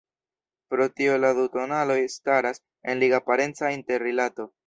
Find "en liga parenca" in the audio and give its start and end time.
2.93-3.73